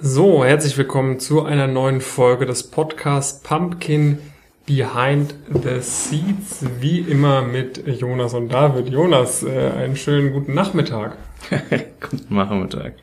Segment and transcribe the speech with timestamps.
[0.00, 4.18] So, herzlich willkommen zu einer neuen Folge des Podcasts Pumpkin
[4.64, 6.64] Behind the Seeds.
[6.78, 8.90] Wie immer mit Jonas und David.
[8.90, 11.16] Jonas, äh, einen schönen guten Nachmittag.
[12.00, 12.94] guten Nachmittag.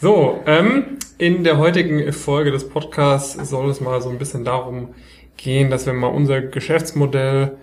[0.00, 4.94] So, ähm, in der heutigen Folge des Podcasts soll es mal so ein bisschen darum
[5.36, 7.58] gehen, dass wir mal unser Geschäftsmodell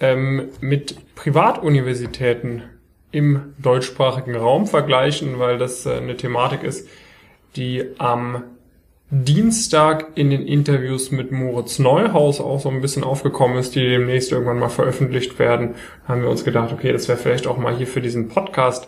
[0.00, 2.62] ähm, mit Privatuniversitäten
[3.10, 6.88] im deutschsprachigen Raum vergleichen, weil das äh, eine Thematik ist,
[7.56, 8.44] die am
[9.10, 14.32] Dienstag in den Interviews mit Moritz Neuhaus auch so ein bisschen aufgekommen ist, die demnächst
[14.32, 15.76] irgendwann mal veröffentlicht werden,
[16.06, 18.86] haben wir uns gedacht, okay, das wäre vielleicht auch mal hier für diesen Podcast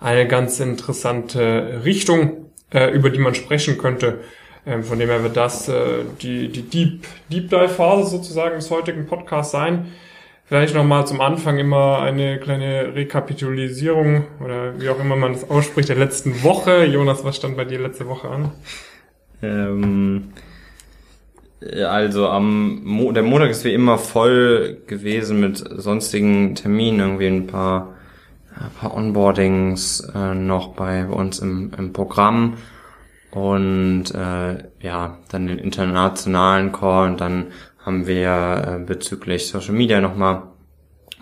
[0.00, 4.20] eine ganz interessante Richtung, äh, über die man sprechen könnte.
[4.66, 8.70] Ähm, von dem her wird das äh, die, die Deep, Deep Dive Phase sozusagen des
[8.70, 9.92] heutigen Podcasts sein.
[10.50, 15.88] Vielleicht nochmal zum Anfang immer eine kleine Rekapitulisierung oder wie auch immer man das ausspricht
[15.88, 16.86] der letzten Woche.
[16.86, 18.50] Jonas, was stand bei dir letzte Woche an?
[19.42, 20.32] Ähm,
[21.86, 27.46] also am Mo der Montag ist wie immer voll gewesen mit sonstigen Terminen, irgendwie ein
[27.46, 27.94] paar,
[28.56, 32.56] ein paar Onboardings äh, noch bei uns im, im Programm
[33.30, 37.52] und äh, ja, dann den internationalen Call und dann
[37.84, 40.42] haben wir äh, bezüglich Social Media nochmal,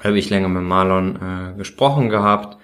[0.02, 2.58] habe ich länger mit Marlon äh, gesprochen gehabt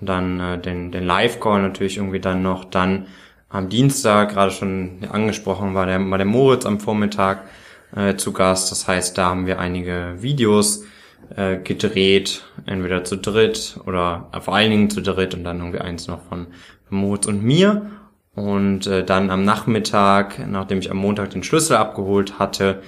[0.00, 3.06] und dann äh, den, den Live-Call natürlich irgendwie dann noch, dann
[3.48, 7.42] am Dienstag, gerade schon angesprochen, war der, war der Moritz am Vormittag
[7.94, 8.70] äh, zu Gast.
[8.70, 10.84] Das heißt, da haben wir einige Videos
[11.36, 15.80] äh, gedreht, entweder zu dritt oder äh, vor allen Dingen zu dritt und dann irgendwie
[15.80, 16.46] eins noch von,
[16.88, 17.90] von Moritz und mir.
[18.36, 22.82] Und äh, dann am Nachmittag, nachdem ich am Montag den Schlüssel abgeholt hatte,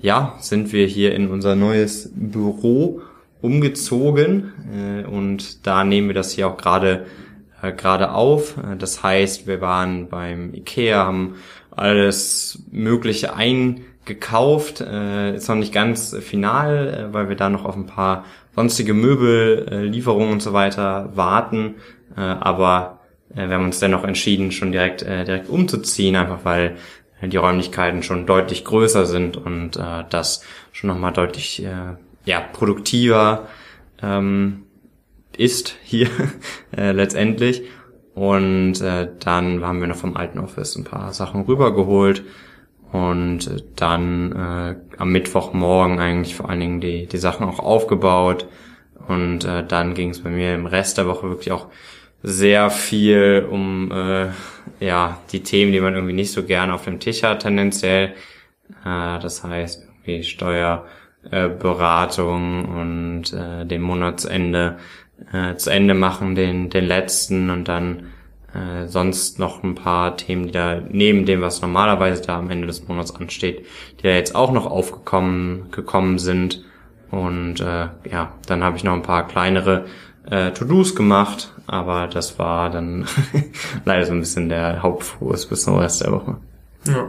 [0.00, 3.02] ja, sind wir hier in unser neues Büro
[3.40, 7.06] umgezogen äh, und da nehmen wir das hier auch gerade
[7.62, 8.56] äh, gerade auf.
[8.58, 11.36] Äh, das heißt, wir waren beim Ikea, haben
[11.70, 17.76] alles Mögliche eingekauft, äh, ist noch nicht ganz final, äh, weil wir da noch auf
[17.76, 21.74] ein paar sonstige Möbellieferungen und so weiter warten,
[22.16, 23.00] äh, aber
[23.34, 26.76] äh, wir haben uns dennoch entschieden, schon direkt äh, direkt umzuziehen, einfach weil
[27.28, 30.42] die Räumlichkeiten schon deutlich größer sind und äh, das
[30.72, 33.48] schon nochmal deutlich äh, ja, produktiver
[34.02, 34.64] ähm,
[35.36, 36.08] ist hier
[36.76, 37.62] äh, letztendlich.
[38.14, 42.22] Und äh, dann haben wir noch vom alten Office ein paar Sachen rübergeholt
[42.92, 48.46] und äh, dann äh, am Mittwochmorgen eigentlich vor allen Dingen die, die Sachen auch aufgebaut.
[49.08, 51.66] Und äh, dann ging es bei mir im Rest der Woche wirklich auch
[52.22, 54.28] sehr viel um äh,
[54.80, 58.14] ja die Themen, die man irgendwie nicht so gerne auf dem Tisch hat tendenziell.
[58.84, 64.78] Äh, das heißt irgendwie Steuerberatung äh, und äh, den Monatsende
[65.32, 68.10] äh, zu Ende machen, den den letzten und dann
[68.54, 72.68] äh, sonst noch ein paar Themen, die da neben dem, was normalerweise da am Ende
[72.68, 73.66] des Monats ansteht,
[73.98, 76.64] die da jetzt auch noch aufgekommen gekommen sind.
[77.10, 79.86] Und äh, ja, dann habe ich noch ein paar kleinere
[80.30, 83.06] äh, To-Dos gemacht, aber das war dann
[83.84, 86.36] leider so ein bisschen der Hauptfokus bis zum Rest der Woche.
[86.86, 87.08] Ja,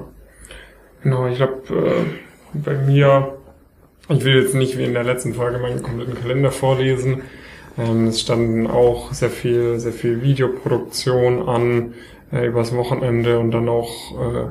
[1.03, 1.27] genau.
[1.27, 2.05] Ich glaube, äh,
[2.53, 3.37] bei mir,
[4.09, 7.23] ich will jetzt nicht wie in der letzten Folge meinen kompletten Kalender vorlesen.
[7.77, 11.93] Ähm, es standen auch sehr viel, sehr viel Videoproduktion an
[12.31, 14.47] äh, übers Wochenende und dann auch äh,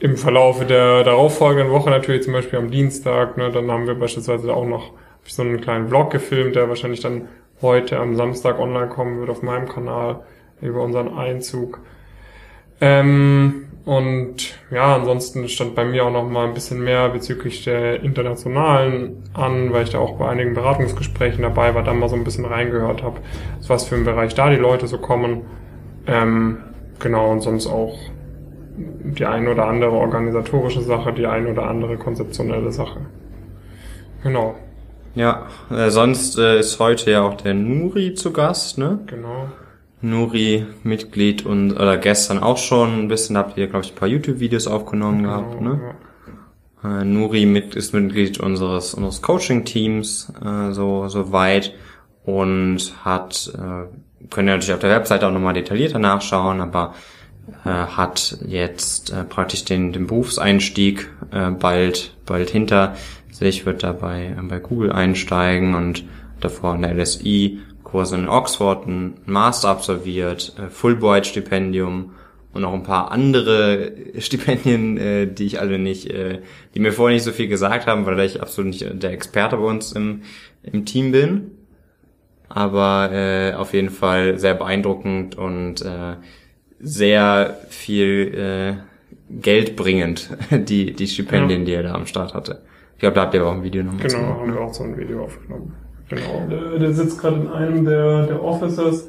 [0.00, 3.36] im Verlaufe der darauffolgenden Woche natürlich zum Beispiel am Dienstag.
[3.36, 4.92] Ne, dann haben wir beispielsweise auch noch
[5.24, 7.28] so einen kleinen Vlog gefilmt, der wahrscheinlich dann
[7.62, 10.20] heute am Samstag online kommen wird auf meinem Kanal
[10.60, 11.80] über unseren Einzug.
[12.80, 18.02] Ähm, und ja, ansonsten stand bei mir auch noch mal ein bisschen mehr bezüglich der
[18.02, 22.24] internationalen an, weil ich da auch bei einigen Beratungsgesprächen dabei war, da mal so ein
[22.24, 23.20] bisschen reingehört habe,
[23.66, 25.42] was für ein Bereich da die Leute so kommen.
[26.06, 26.58] Ähm,
[26.98, 27.98] genau, und sonst auch
[28.76, 33.00] die ein oder andere organisatorische Sache, die ein oder andere konzeptionelle Sache.
[34.22, 34.54] Genau.
[35.14, 39.00] Ja, äh, sonst äh, ist heute ja auch der Nuri zu Gast, ne?
[39.06, 39.48] Genau.
[40.02, 44.08] Nuri Mitglied und oder gestern auch schon ein bisschen habt ihr glaube ich ein paar
[44.08, 45.94] YouTube Videos aufgenommen genau, gehabt, ne?
[46.82, 47.00] Ja.
[47.00, 51.74] Äh, Nuri mit, ist Mitglied unseres unseres Coaching Teams äh, so so weit
[52.24, 56.94] und hat äh, können ja natürlich auf der Webseite auch nochmal detaillierter nachschauen, aber
[57.64, 62.94] äh, hat jetzt äh, praktisch den den Berufseinstieg äh, bald bald hinter
[63.40, 66.04] sich, wird dabei bei Google einsteigen und
[66.40, 72.12] davor in der LSI Kurse in Oxford, ein Master absolviert, äh, Fulbright-Stipendium
[72.52, 76.40] und auch ein paar andere Stipendien, äh, die ich alle nicht, äh,
[76.74, 79.64] die mir vorher nicht so viel gesagt haben, weil ich absolut nicht der Experte bei
[79.64, 80.22] uns im,
[80.62, 81.50] im Team bin.
[82.48, 86.16] Aber äh, auf jeden Fall sehr beeindruckend und äh,
[86.80, 91.66] sehr viel äh, Geld bringend, die, die Stipendien, ja.
[91.66, 92.62] die er da am Start hatte.
[93.00, 94.84] Ich glaube, da habt ihr auch ein Video noch Genau, gemacht, haben wir auch so
[94.84, 95.74] ein Video aufgenommen.
[96.10, 96.46] Genau.
[96.50, 99.08] Der, der sitzt gerade in einem der, der Offices,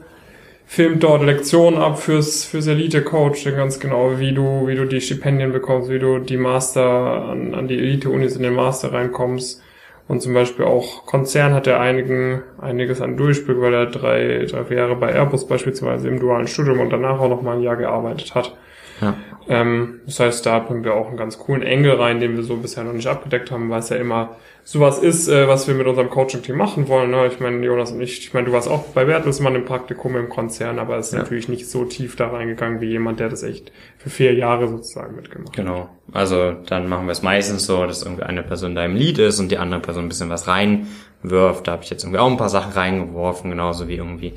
[0.65, 5.51] filmt dort Lektionen ab fürs, fürs Elite-Coaching ganz genau, wie du, wie du die Stipendien
[5.51, 9.61] bekommst, wie du die Master an, an die Elite-Unis in den Master reinkommst.
[10.07, 14.63] Und zum Beispiel auch Konzern hat er einigen, einiges an Durchblick, weil er drei, drei
[14.63, 17.75] vier Jahre bei Airbus beispielsweise im dualen Studium und danach auch noch mal ein Jahr
[17.75, 18.55] gearbeitet hat.
[19.01, 19.15] Ja.
[19.47, 22.57] Ähm, das heißt, da bringen wir auch einen ganz coolen Engel rein, den wir so
[22.57, 25.87] bisher noch nicht abgedeckt haben, weil es ja immer sowas ist, äh, was wir mit
[25.87, 27.11] unserem Coaching-Team machen wollen.
[27.11, 27.27] Ne?
[27.27, 30.29] Ich meine, Jonas und ich, ich meine, du warst auch bei Bertelsmann im Praktikum im
[30.29, 31.19] Konzern, aber es ist ja.
[31.19, 35.15] natürlich nicht so tief da reingegangen wie jemand, der das echt für vier Jahre sozusagen
[35.15, 35.71] mitgemacht genau.
[35.71, 35.89] hat.
[36.05, 36.19] Genau.
[36.19, 39.39] Also dann machen wir es meistens so, dass irgendwie eine Person da im Lied ist
[39.39, 41.67] und die andere Person ein bisschen was reinwirft.
[41.67, 44.33] Da habe ich jetzt irgendwie auch ein paar Sachen reingeworfen, genauso wie irgendwie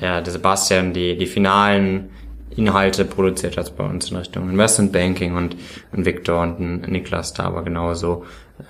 [0.00, 2.10] der, der Sebastian die, die finalen
[2.56, 5.56] Inhalte produziert hat bei uns in Richtung Investment Banking und,
[5.92, 8.24] und Victor und Niklas da aber genauso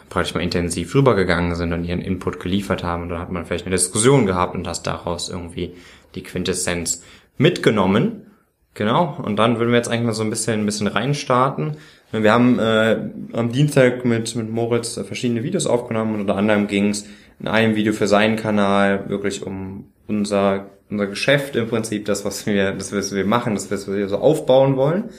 [0.08, 3.04] praktisch mal intensiv rübergegangen sind und ihren Input geliefert haben.
[3.04, 5.74] Und dann hat man vielleicht eine Diskussion gehabt und hast daraus irgendwie
[6.14, 7.02] die Quintessenz
[7.36, 8.26] mitgenommen.
[8.74, 9.18] Genau.
[9.22, 11.76] Und dann würden wir jetzt eigentlich mal so ein bisschen, ein bisschen reinstarten.
[12.12, 16.90] Wir haben äh, am Dienstag mit, mit Moritz verschiedene Videos aufgenommen und unter anderem ging
[16.90, 17.06] es
[17.40, 22.46] in einem Video für seinen Kanal wirklich um unser, unser Geschäft im Prinzip, das, was
[22.46, 25.10] wir, das, was wir machen, das, was wir so aufbauen wollen.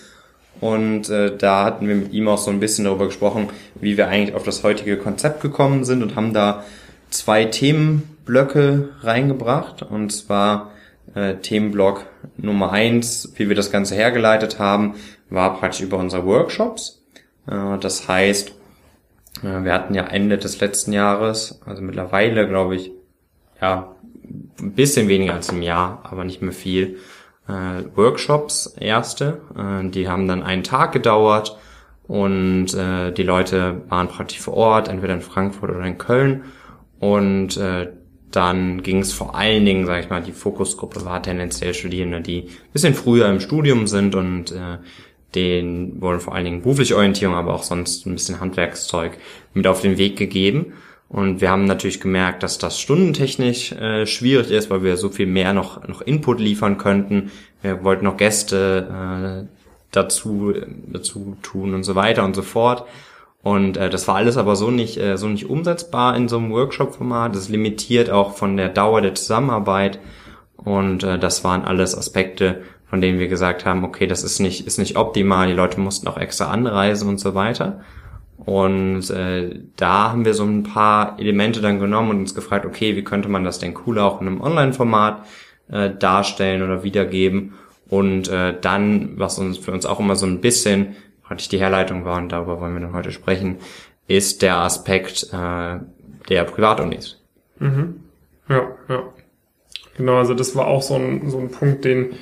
[0.61, 3.49] Und äh, da hatten wir mit ihm auch so ein bisschen darüber gesprochen,
[3.79, 6.65] wie wir eigentlich auf das heutige Konzept gekommen sind und haben da
[7.09, 9.83] zwei Themenblöcke reingebracht.
[9.83, 10.71] Und zwar
[11.15, 12.05] äh, Themenblock
[12.37, 14.95] Nummer eins, wie wir das Ganze hergeleitet haben,
[15.29, 17.01] war praktisch über unsere Workshops.
[17.47, 18.49] Äh, das heißt,
[19.43, 22.91] äh, wir hatten ja Ende des letzten Jahres, also mittlerweile glaube ich,
[23.61, 23.95] ja,
[24.59, 26.97] ein bisschen weniger als im Jahr, aber nicht mehr viel,
[27.47, 29.41] äh, Workshops erste.
[29.57, 31.57] Äh, die haben dann einen Tag gedauert
[32.07, 36.45] und äh, die Leute waren praktisch vor Ort, entweder in Frankfurt oder in Köln.
[36.99, 37.89] Und äh,
[38.31, 42.41] dann ging es vor allen Dingen, sage ich mal, die Fokusgruppe war tendenziell Studierende, die
[42.41, 44.77] ein bisschen früher im Studium sind und äh,
[45.35, 49.17] denen wurden vor allen Dingen berufliche Orientierung, aber auch sonst ein bisschen Handwerkszeug
[49.53, 50.73] mit auf den Weg gegeben.
[51.09, 55.25] Und wir haben natürlich gemerkt, dass das stundentechnisch äh, schwierig ist, weil wir so viel
[55.25, 57.31] mehr noch, noch Input liefern könnten.
[57.63, 59.47] Wir wollten noch Gäste äh,
[59.91, 60.53] dazu,
[60.87, 62.85] dazu tun und so weiter und so fort.
[63.41, 66.51] Und äh, das war alles aber so nicht, äh, so nicht umsetzbar in so einem
[66.51, 67.35] Workshop-Format.
[67.35, 69.99] Das limitiert auch von der Dauer der Zusammenarbeit.
[70.57, 74.67] Und äh, das waren alles Aspekte, von denen wir gesagt haben, okay, das ist nicht,
[74.67, 77.81] ist nicht optimal, die Leute mussten auch extra anreisen und so weiter.
[78.45, 82.95] Und äh, da haben wir so ein paar Elemente dann genommen und uns gefragt, okay,
[82.95, 85.25] wie könnte man das denn cooler auch in einem Online-Format
[85.69, 87.53] äh, darstellen oder wiedergeben?
[87.89, 92.05] Und äh, dann, was uns für uns auch immer so ein bisschen praktisch die Herleitung
[92.05, 93.57] war, und darüber wollen wir dann heute sprechen,
[94.07, 95.79] ist der Aspekt äh,
[96.29, 97.21] der Privatunis.
[97.59, 98.01] Mhm.
[98.47, 99.03] Ja, ja.
[99.97, 102.13] Genau, also das war auch so ein, so ein Punkt, den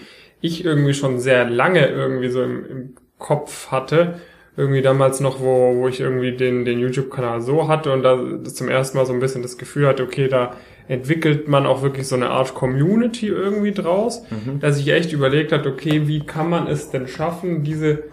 [0.42, 4.20] ich irgendwie schon sehr lange irgendwie so im, im Kopf hatte
[4.58, 8.70] irgendwie damals noch, wo, wo ich irgendwie den, den YouTube-Kanal so hatte und da zum
[8.70, 10.56] ersten Mal so ein bisschen das Gefühl hatte, okay, da
[10.88, 14.60] entwickelt man auch wirklich so eine Art Community irgendwie draus, mhm.
[14.60, 18.06] dass ich echt überlegt hat, okay, wie kann man es denn schaffen, diese,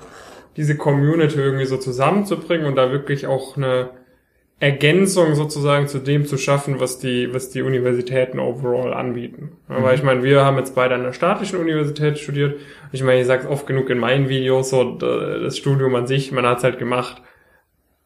[0.56, 3.88] diese Community irgendwie so zusammenzubringen und da wirklich auch eine,
[4.64, 9.52] Ergänzung sozusagen zu dem zu schaffen, was die, was die Universitäten overall anbieten.
[9.68, 9.82] Mhm.
[9.82, 12.58] Weil ich meine, wir haben jetzt beide an der staatlichen Universität studiert.
[12.90, 16.46] Ich meine, ich sage oft genug in meinen Videos, so das Studium an sich, man
[16.46, 17.20] hat es halt gemacht,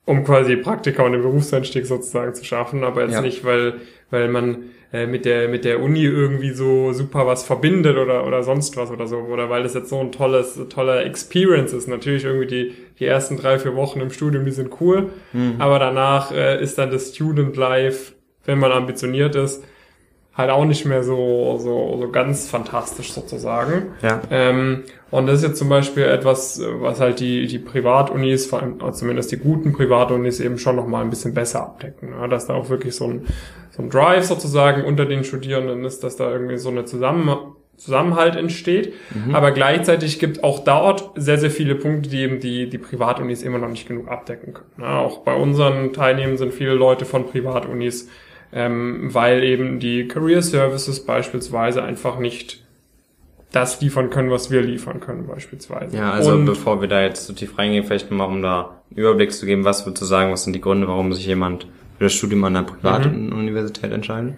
[0.08, 3.20] um quasi Praktika und den Berufseinstieg sozusagen zu schaffen, aber jetzt ja.
[3.20, 3.74] nicht, weil,
[4.10, 8.42] weil man äh, mit der mit der Uni irgendwie so super was verbindet oder oder
[8.42, 12.24] sonst was oder so oder weil das jetzt so ein tolles toller Experience ist natürlich
[12.24, 15.56] irgendwie die die ersten drei vier Wochen im Studium die sind cool mhm.
[15.58, 18.14] aber danach äh, ist dann das Student Life
[18.46, 19.62] wenn man ambitioniert ist
[20.38, 24.22] halt auch nicht mehr so so so ganz fantastisch sozusagen ja.
[24.30, 28.78] Ähm, und das ist jetzt zum Beispiel etwas, was halt die, die Privatunis, vor allem
[28.92, 32.10] zumindest die guten Privatunis eben schon nochmal ein bisschen besser abdecken.
[32.10, 33.26] Ja, dass da auch wirklich so ein,
[33.70, 38.34] so ein Drive sozusagen unter den Studierenden ist, dass da irgendwie so eine Zusammen Zusammenhalt
[38.34, 38.92] entsteht.
[39.14, 39.36] Mhm.
[39.36, 43.58] Aber gleichzeitig gibt auch dort sehr, sehr viele Punkte, die eben die, die Privatunis immer
[43.58, 44.72] noch nicht genug abdecken können.
[44.80, 48.08] Ja, auch bei unseren Teilnehmern sind viele Leute von Privatunis,
[48.52, 52.64] ähm, weil eben die Career Services beispielsweise einfach nicht
[53.52, 55.96] das liefern können, was wir liefern können beispielsweise.
[55.96, 58.98] Ja, also und bevor wir da jetzt so tief reingehen, vielleicht mal um da einen
[58.98, 61.64] Überblick zu geben, was würdest du sagen, was sind die Gründe, warum sich jemand
[61.96, 63.32] für das Studium an einer privaten mhm.
[63.32, 64.34] Universität entscheidet?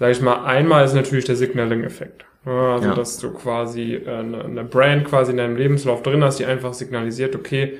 [0.00, 2.24] Sag ich mal, einmal ist natürlich der Signaling-Effekt.
[2.44, 2.94] Also Ja.
[2.94, 6.72] dass du quasi äh, eine, eine Brand quasi in deinem Lebenslauf drin hast, die einfach
[6.72, 7.78] signalisiert, okay,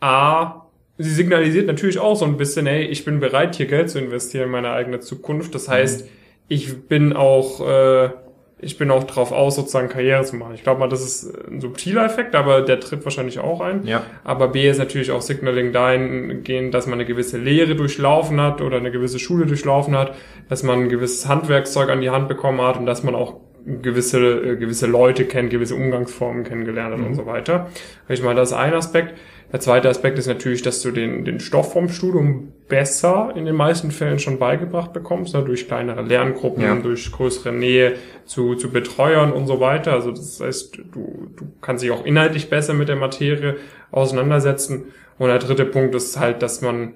[0.00, 0.66] A,
[1.00, 4.44] sie signalisiert natürlich auch so ein bisschen, ey, ich bin bereit, hier Geld zu investieren
[4.44, 5.54] in meine eigene Zukunft.
[5.54, 6.06] Das heißt,
[6.48, 8.10] ich bin auch, äh,
[8.58, 10.52] ich bin auch drauf aus, sozusagen Karriere zu machen.
[10.54, 13.86] Ich glaube mal, das ist ein subtiler Effekt, aber der tritt wahrscheinlich auch ein.
[13.86, 14.02] Ja.
[14.24, 18.76] Aber B ist natürlich auch Signaling dahingehend, dass man eine gewisse Lehre durchlaufen hat oder
[18.76, 20.14] eine gewisse Schule durchlaufen hat,
[20.50, 24.18] dass man ein gewisses Handwerkszeug an die Hand bekommen hat und dass man auch gewisse,
[24.18, 27.68] äh, gewisse Leute kennt, gewisse Umgangsformen kennengelernt hat und so weiter.
[28.08, 29.14] Ich meine, das ist ein Aspekt.
[29.52, 33.56] Der zweite Aspekt ist natürlich, dass du den, den Stoff vom Studium besser in den
[33.56, 36.76] meisten Fällen schon beigebracht bekommst, ne, durch kleinere Lerngruppen, Ja.
[36.76, 37.94] durch größere Nähe
[38.26, 39.92] zu, zu Betreuern und so weiter.
[39.92, 43.56] Also das heißt, du, du kannst dich auch inhaltlich besser mit der Materie
[43.90, 44.84] auseinandersetzen.
[45.18, 46.94] Und der dritte Punkt ist halt, dass man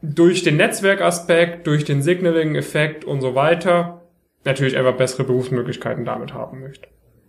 [0.00, 4.02] durch den Netzwerkaspekt, durch den Signaling-Effekt und so weiter
[4.44, 6.88] natürlich einfach bessere Berufsmöglichkeiten damit haben möchte.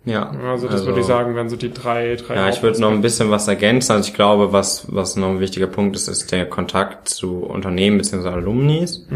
[0.10, 0.32] Ja.
[0.32, 3.01] Also das würde ich sagen, wären so die drei, drei Ja, ich würde noch ein
[3.01, 3.92] bisschen was ergänzen.
[3.92, 7.98] Also ich glaube, was, was noch ein wichtiger Punkt ist, ist der Kontakt zu Unternehmen
[7.98, 8.30] bzw.
[8.30, 9.08] Alumnis,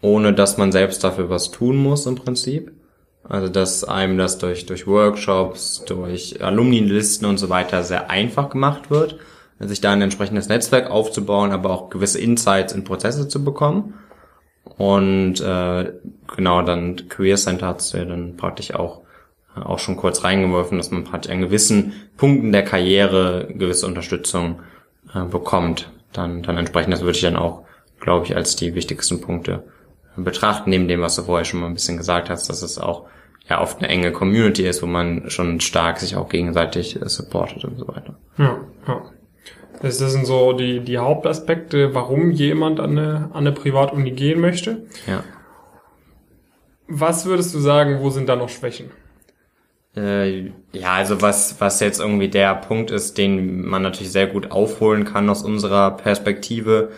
[0.00, 2.72] ohne dass man selbst dafür was tun muss im Prinzip.
[3.28, 8.90] Also dass einem das durch, durch Workshops, durch Alumni-Listen und so weiter sehr einfach gemacht
[8.90, 9.18] wird,
[9.60, 13.94] sich da ein entsprechendes Netzwerk aufzubauen, aber auch gewisse Insights in Prozesse zu bekommen.
[14.64, 15.92] Und äh,
[16.34, 19.02] genau, dann Career Center hat's ja dann praktisch auch
[19.62, 24.60] auch schon kurz reingeworfen, dass man praktisch an gewissen Punkten der Karriere gewisse Unterstützung
[25.14, 25.90] äh, bekommt.
[26.12, 27.64] Dann, dann entsprechend, das würde ich dann auch,
[28.00, 29.64] glaube ich, als die wichtigsten Punkte
[30.16, 33.06] betrachten, neben dem, was du vorher schon mal ein bisschen gesagt hast, dass es auch
[33.48, 37.64] ja oft eine enge Community ist, wo man schon stark sich auch gegenseitig äh, supportet
[37.64, 38.18] und so weiter.
[38.36, 39.02] Ja, ja.
[39.80, 44.40] Das das sind so die, die Hauptaspekte, warum jemand an eine, an eine Privatuni gehen
[44.40, 44.86] möchte.
[45.06, 45.22] Ja.
[46.88, 48.90] Was würdest du sagen, wo sind da noch Schwächen?
[49.98, 54.50] Äh, ja, also was, was jetzt irgendwie der Punkt ist, den man natürlich sehr gut
[54.50, 56.90] aufholen kann aus unserer Perspektive,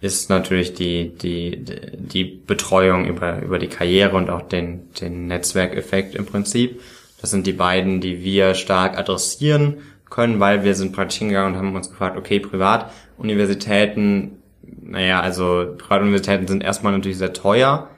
[0.00, 6.16] ist natürlich die, die, die Betreuung über, über die Karriere und auch den, den Netzwerkeffekt
[6.16, 6.80] im Prinzip.
[7.20, 9.76] Das sind die beiden, die wir stark adressieren
[10.10, 14.32] können, weil wir sind praktisch hingegangen und haben uns gefragt, okay, Privatuniversitäten,
[14.82, 17.88] naja, also Privatuniversitäten sind erstmal natürlich sehr teuer.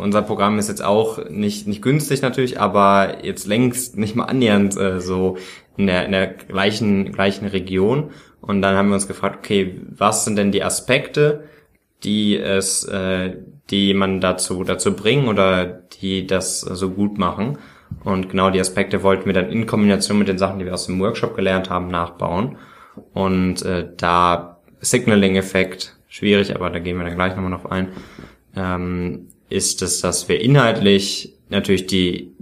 [0.00, 4.76] Unser Programm ist jetzt auch nicht, nicht günstig natürlich, aber jetzt längst nicht mal annähernd
[4.76, 5.36] äh, so
[5.76, 8.10] in der, in der gleichen, gleichen Region.
[8.40, 11.44] Und dann haben wir uns gefragt, okay, was sind denn die Aspekte,
[12.02, 13.36] die es, äh,
[13.70, 17.58] die man dazu, dazu bringen oder die das so gut machen?
[18.04, 20.86] Und genau die Aspekte wollten wir dann in Kombination mit den Sachen, die wir aus
[20.86, 22.56] dem Workshop gelernt haben, nachbauen.
[23.12, 27.88] Und äh, da Signaling-Effekt, schwierig, aber da gehen wir dann gleich nochmal drauf ein,
[28.56, 32.32] ähm, ist es, dass wir inhaltlich natürlich die,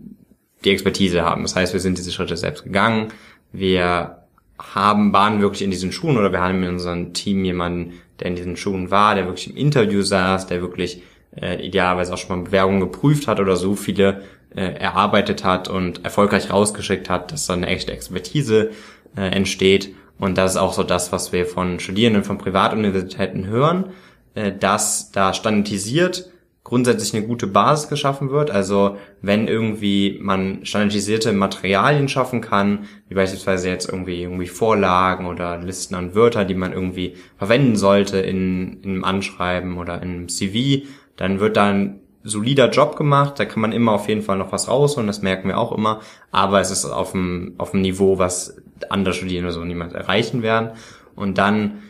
[0.65, 1.43] die Expertise haben.
[1.43, 3.09] Das heißt, wir sind diese Schritte selbst gegangen.
[3.53, 4.25] Wir
[4.59, 8.37] haben, waren wirklich in diesen Schuhen oder wir haben in unserem Team jemanden, der in
[8.37, 11.03] diesen Schuhen war, der wirklich im Interview saß, der wirklich
[11.41, 14.23] äh, idealerweise auch schon mal Bewerbungen geprüft hat oder so viele
[14.55, 18.71] äh, erarbeitet hat und erfolgreich rausgeschickt hat, dass da eine echte Expertise
[19.17, 19.95] äh, entsteht.
[20.19, 23.93] Und das ist auch so das, was wir von Studierenden von Privatuniversitäten hören,
[24.35, 26.31] äh, dass da standardisiert
[26.63, 28.51] grundsätzlich eine gute Basis geschaffen wird.
[28.51, 35.59] Also wenn irgendwie man standardisierte Materialien schaffen kann, wie beispielsweise jetzt irgendwie irgendwie Vorlagen oder
[35.59, 40.29] Listen an Wörter, die man irgendwie verwenden sollte in, in einem Anschreiben oder in einem
[40.29, 40.87] CV,
[41.17, 43.39] dann wird da ein solider Job gemacht.
[43.39, 46.01] Da kann man immer auf jeden Fall noch was rausholen, das merken wir auch immer.
[46.31, 48.57] Aber es ist auf dem, auf dem Niveau, was
[48.91, 50.73] andere Studierende so niemals erreichen werden.
[51.15, 51.83] Und dann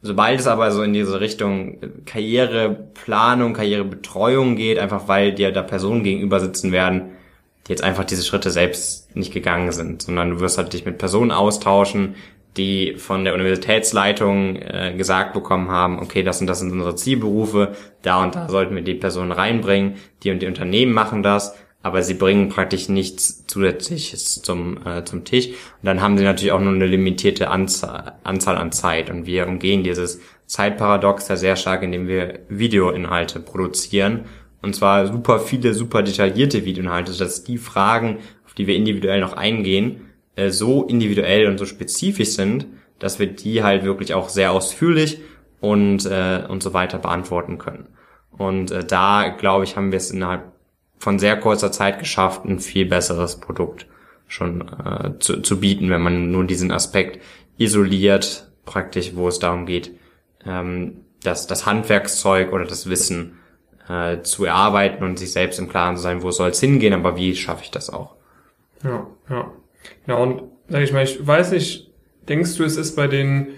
[0.00, 6.04] Sobald es aber so in diese Richtung Karriereplanung, Karrierebetreuung geht, einfach weil dir da Personen
[6.04, 7.10] gegenüber sitzen werden,
[7.66, 10.98] die jetzt einfach diese Schritte selbst nicht gegangen sind, sondern du wirst halt dich mit
[10.98, 12.14] Personen austauschen,
[12.56, 17.74] die von der Universitätsleitung äh, gesagt bekommen haben, okay, das und das sind unsere Zielberufe,
[18.02, 21.56] da und da sollten wir die Personen reinbringen, die und die Unternehmen machen das,
[21.88, 25.48] aber sie bringen praktisch nichts Zusätzliches zum, äh, zum Tisch.
[25.48, 25.54] Und
[25.84, 29.08] dann haben sie natürlich auch nur eine limitierte Anzahl, Anzahl an Zeit.
[29.08, 34.26] Und wir umgehen dieses Zeitparadox ja sehr stark, indem wir Videoinhalte produzieren.
[34.60, 39.32] Und zwar super viele, super detaillierte Videoinhalte, sodass die Fragen, auf die wir individuell noch
[39.32, 42.66] eingehen, äh, so individuell und so spezifisch sind,
[42.98, 45.20] dass wir die halt wirklich auch sehr ausführlich
[45.60, 47.88] und, äh, und so weiter beantworten können.
[48.30, 50.52] Und äh, da, glaube ich, haben wir es innerhalb
[50.98, 53.86] von sehr kurzer Zeit geschafft, ein viel besseres Produkt
[54.26, 57.22] schon äh, zu, zu bieten, wenn man nur diesen Aspekt
[57.56, 59.92] isoliert, praktisch, wo es darum geht,
[60.44, 63.38] ähm, das, das Handwerkszeug oder das Wissen
[63.88, 67.16] äh, zu erarbeiten und sich selbst im Klaren zu sein, wo soll es hingehen, aber
[67.16, 68.14] wie schaffe ich das auch.
[68.84, 69.50] Ja, ja.
[70.06, 71.90] Ja, und sag ich mal, ich weiß nicht,
[72.28, 73.48] denkst du, es ist bei den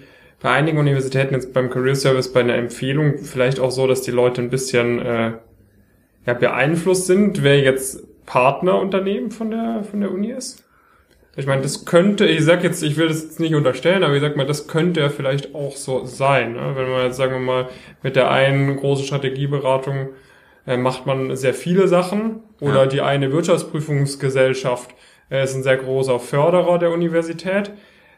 [0.42, 4.10] bei einigen Universitäten jetzt beim Career Service bei einer Empfehlung vielleicht auch so, dass die
[4.10, 5.32] Leute ein bisschen äh,
[6.26, 10.64] ja, beeinflusst sind, wer jetzt Partnerunternehmen von der von der Uni ist?
[11.36, 14.20] Ich meine, das könnte, ich sag jetzt, ich will das jetzt nicht unterstellen, aber ich
[14.20, 16.54] sag mal, das könnte ja vielleicht auch so sein.
[16.54, 16.72] Ne?
[16.74, 17.68] Wenn man jetzt, sagen wir mal,
[18.02, 20.08] mit der einen großen Strategieberatung
[20.66, 22.86] äh, macht man sehr viele Sachen oder ja.
[22.86, 24.90] die eine Wirtschaftsprüfungsgesellschaft
[25.30, 27.70] äh, ist ein sehr großer Förderer der Universität,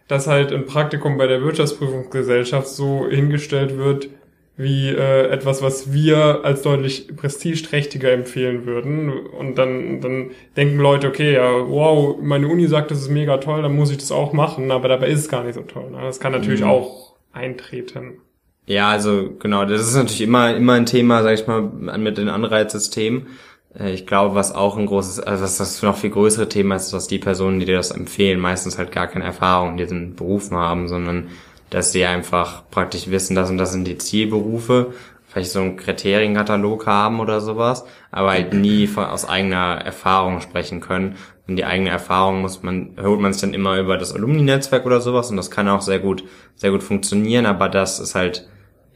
[0.09, 4.09] dass halt ein Praktikum bei der Wirtschaftsprüfungsgesellschaft so hingestellt wird,
[4.57, 9.11] wie äh, etwas, was wir als deutlich prestigeträchtiger empfehlen würden.
[9.11, 13.63] Und dann, dann denken Leute, okay, ja, wow, meine Uni sagt, das ist mega toll,
[13.63, 15.91] dann muss ich das auch machen, aber dabei ist es gar nicht so toll.
[15.91, 15.99] Ne?
[16.03, 16.69] Das kann natürlich mhm.
[16.69, 18.19] auch eintreten.
[18.67, 22.29] Ja, also genau, das ist natürlich immer, immer ein Thema, sag ich mal, mit den
[22.29, 23.27] Anreizsystemen.
[23.79, 26.93] Äh, ich glaube, was auch ein großes, also was das noch viel größere Thema ist,
[26.93, 30.57] dass die Personen, die dir das empfehlen, meistens halt gar keine Erfahrung in diesen Berufen
[30.57, 31.29] haben, sondern
[31.73, 34.93] dass sie einfach praktisch wissen, das und das sind die Zielberufe,
[35.27, 40.81] vielleicht so einen Kriterienkatalog haben oder sowas, aber halt nie von, aus eigener Erfahrung sprechen
[40.81, 41.17] können.
[41.49, 45.01] Und die eigene Erfahrung muss man, holt man sich dann immer über das Alumni-Netzwerk oder
[45.01, 46.25] sowas und das kann auch sehr gut,
[46.57, 48.47] sehr gut funktionieren, aber das ist halt,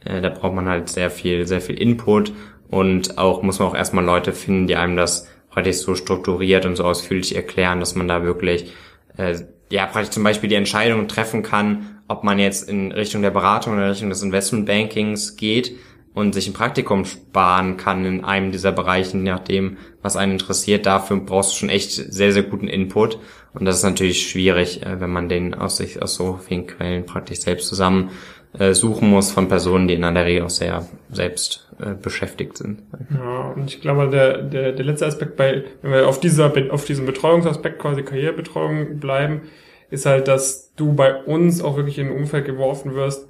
[0.05, 2.31] äh, da braucht man halt sehr viel, sehr viel Input
[2.69, 6.75] und auch muss man auch erstmal Leute finden, die einem das praktisch so strukturiert und
[6.75, 8.71] so ausführlich erklären, dass man da wirklich
[9.17, 9.39] äh,
[9.71, 13.73] ja praktisch zum Beispiel die Entscheidung treffen kann, ob man jetzt in Richtung der Beratung
[13.73, 15.73] oder in Richtung des Investmentbankings geht
[16.13, 20.85] und sich ein Praktikum sparen kann in einem dieser Bereiche, je nachdem, was einen interessiert.
[20.85, 23.19] Dafür brauchst du schon echt sehr, sehr guten Input.
[23.53, 27.05] Und das ist natürlich schwierig, äh, wenn man den aus sich, aus so vielen Quellen
[27.05, 28.09] praktisch selbst zusammen
[28.57, 32.81] äh, suchen muss von Personen, die in der Regel auch sehr selbst äh, beschäftigt sind.
[33.13, 36.85] Ja, und ich glaube, der, der, der letzte Aspekt bei, wenn wir auf dieser, auf
[36.85, 39.41] diesem Betreuungsaspekt quasi Karrierebetreuung bleiben,
[39.89, 43.27] ist halt, dass du bei uns auch wirklich in ein Umfeld geworfen wirst,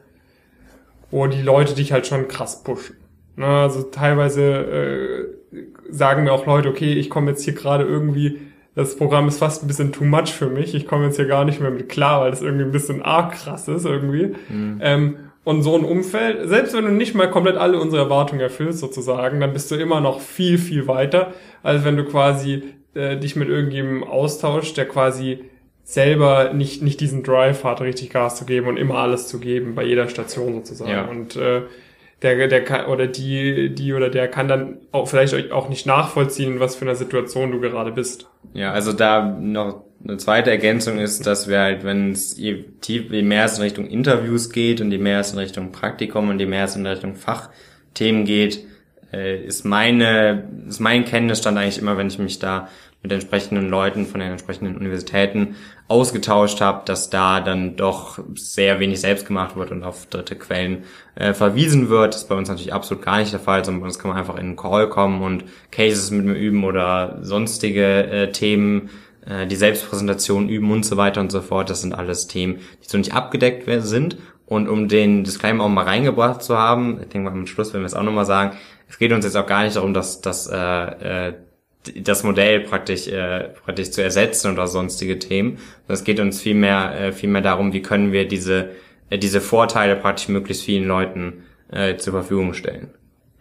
[1.12, 2.98] wo die Leute dich halt schon krass pushen.
[3.36, 8.40] Na, also teilweise äh, sagen mir auch Leute, okay, ich komme jetzt hier gerade irgendwie,
[8.76, 11.46] das Programm ist fast ein bisschen too much für mich, ich komme jetzt hier gar
[11.46, 14.36] nicht mehr mit klar, weil das irgendwie ein bisschen arg krass ist irgendwie.
[14.50, 14.80] Mhm.
[14.82, 18.80] Ähm, und so ein Umfeld, selbst wenn du nicht mal komplett alle unsere Erwartungen erfüllst
[18.80, 22.64] sozusagen, dann bist du immer noch viel, viel weiter, als wenn du quasi
[22.96, 25.46] äh, dich mit irgendjemandem austauschst, der quasi
[25.88, 29.74] selber nicht, nicht diesen Drive hat, richtig Gas zu geben und immer alles zu geben,
[29.74, 30.92] bei jeder Station sozusagen.
[30.92, 31.06] Ja.
[31.06, 31.62] Und äh,
[32.22, 36.60] der, der kann, oder die, die oder der kann dann auch vielleicht auch nicht nachvollziehen,
[36.60, 38.28] was für eine Situation du gerade bist.
[38.54, 43.10] Ja, also da noch eine zweite Ergänzung ist, dass wir halt, wenn es je, tief,
[43.10, 46.40] je mehr es in Richtung Interviews geht und je mehr es in Richtung Praktikum und
[46.40, 48.67] je mehr es in Richtung Fachthemen geht,
[49.14, 52.68] äh, ist meine, ist mein Kenntnisstand eigentlich immer, wenn ich mich da
[53.04, 55.56] mit entsprechenden Leuten von den entsprechenden Universitäten
[55.88, 60.84] ausgetauscht habe, dass da dann doch sehr wenig selbst gemacht wird und auf dritte Quellen
[61.16, 62.14] äh, verwiesen wird.
[62.14, 64.18] Das ist bei uns natürlich absolut gar nicht der Fall, sondern bei uns kann man
[64.18, 68.90] einfach in einen Call kommen und Cases mit mir üben oder sonstige äh, Themen,
[69.26, 71.70] äh, die Selbstpräsentation üben und so weiter und so fort.
[71.70, 74.18] Das sind alles Themen, die so nicht abgedeckt sind.
[74.48, 77.84] Und um den Disclaimer auch mal reingebracht zu haben, ich denke mal am Schluss werden
[77.84, 78.58] wir es auch nochmal sagen,
[78.90, 81.34] es geht uns jetzt auch gar nicht darum, dass, dass äh, äh,
[81.96, 85.60] das Modell praktisch, äh, praktisch zu ersetzen oder sonstige Themen.
[85.88, 88.70] Es geht uns vielmehr, äh, vielmehr darum, wie können wir diese,
[89.10, 92.90] äh, diese Vorteile praktisch möglichst vielen Leuten äh, zur Verfügung stellen.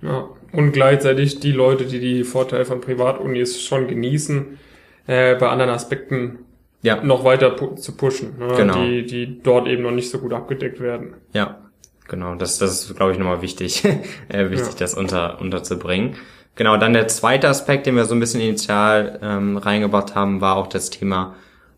[0.03, 4.59] Ja, und gleichzeitig die Leute, die die Vorteile von Privatunis schon genießen,
[5.07, 6.41] äh, bei anderen Aspekten
[6.83, 7.03] ja.
[7.03, 8.55] noch weiter pu zu pushen, ne?
[8.57, 8.85] genau.
[8.85, 11.15] die, die dort eben noch nicht so gut abgedeckt werden.
[11.33, 11.66] Ja,
[12.09, 12.35] genau.
[12.35, 13.85] Das, das ist, glaube ich, nochmal wichtig,
[14.29, 14.79] äh, wichtig, ja.
[14.79, 16.17] das unter, unterzubringen.
[16.57, 20.57] Genau, dann der zweite Aspekt, den wir so ein bisschen initial ähm, reingebracht haben, war
[20.57, 21.37] auch das Thema,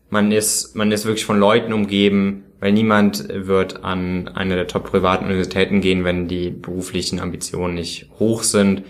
[0.09, 4.85] man ist, man ist wirklich von Leuten umgeben, weil niemand wird an eine der top
[4.89, 8.83] privaten Universitäten gehen, wenn die beruflichen Ambitionen nicht hoch sind.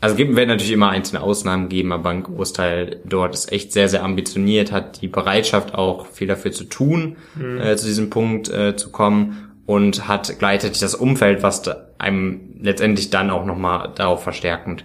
[0.00, 3.88] Also gibt, wird natürlich immer einzelne Ausnahmen geben, aber ein Großteil dort ist echt sehr,
[3.88, 7.60] sehr ambitioniert, hat die Bereitschaft auch viel dafür zu tun, mhm.
[7.60, 11.62] äh, zu diesem Punkt äh, zu kommen und hat gleichzeitig das Umfeld, was
[11.98, 14.84] einem letztendlich dann auch nochmal darauf verstärkend,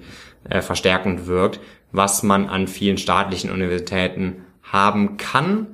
[0.49, 1.59] äh, verstärkend wirkt,
[1.91, 5.67] was man an vielen staatlichen Universitäten haben kann.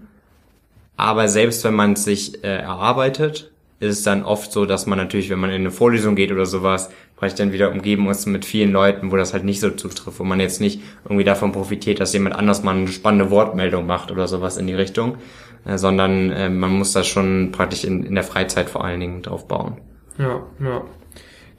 [0.95, 4.97] Aber selbst wenn man es sich äh, erarbeitet, ist es dann oft so, dass man
[4.97, 8.45] natürlich, wenn man in eine Vorlesung geht oder sowas, vielleicht dann wieder umgeben muss mit
[8.45, 11.99] vielen Leuten, wo das halt nicht so zutrifft, wo man jetzt nicht irgendwie davon profitiert,
[11.99, 15.17] dass jemand anders mal eine spannende Wortmeldung macht oder sowas in die Richtung,
[15.65, 19.21] äh, sondern äh, man muss das schon praktisch in, in der Freizeit vor allen Dingen
[19.21, 19.77] drauf bauen.
[20.17, 20.83] Ja, ja.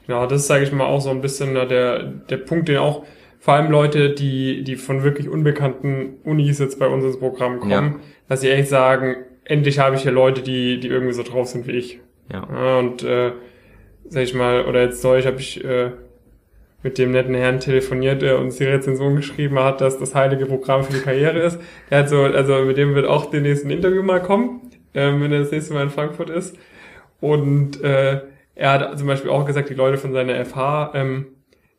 [0.07, 3.05] Ja, das ist, sage ich mal, auch so ein bisschen der, der Punkt, den auch
[3.39, 7.71] vor allem Leute, die, die von wirklich unbekannten Unis jetzt bei uns ins Programm kommen,
[7.71, 7.99] ja.
[8.27, 11.67] dass sie echt sagen, endlich habe ich hier Leute, die, die irgendwie so drauf sind
[11.67, 11.99] wie ich.
[12.31, 12.47] Ja.
[12.51, 13.33] ja und äh,
[14.09, 15.91] sag ich mal, oder jetzt neulich habe ich äh,
[16.85, 20.83] mit dem netten Herrn telefoniert, der uns die Rezension geschrieben hat, dass das heilige Programm
[20.83, 21.59] für die Karriere ist.
[21.89, 24.61] Er hat so, also mit dem wird auch den nächsten Interview mal kommen,
[24.93, 26.55] ähm, wenn er das nächste Mal in Frankfurt ist.
[27.19, 28.21] Und äh,
[28.53, 31.25] er hat zum Beispiel auch gesagt, die Leute von seiner FH, ähm,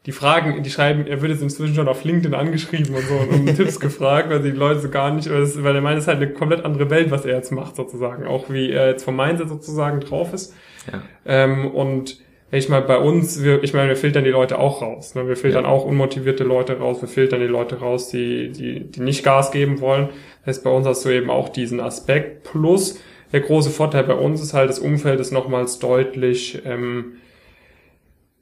[0.07, 3.31] die fragen, die schreiben, er wird jetzt inzwischen schon auf LinkedIn angeschrieben und so und
[3.31, 6.21] um Tipps gefragt, weil die Leute so gar nicht, weil er meint, es ist halt
[6.21, 9.49] eine komplett andere Welt, was er jetzt macht sozusagen, auch wie er jetzt vom Mindset
[9.49, 10.53] sozusagen drauf ist.
[10.91, 11.01] Ja.
[11.27, 15.15] Ähm, und ich meine, bei uns, wir, ich meine, wir filtern die Leute auch raus.
[15.17, 15.27] Ne?
[15.27, 15.71] Wir filtern ja.
[15.71, 19.81] auch unmotivierte Leute raus, wir filtern die Leute raus, die, die, die nicht Gas geben
[19.81, 20.11] wollen.
[20.45, 22.45] Das heißt, bei uns hast du eben auch diesen Aspekt.
[22.45, 23.01] Plus,
[23.33, 27.17] der große Vorteil bei uns ist halt, das Umfeld ist nochmals deutlich, ähm,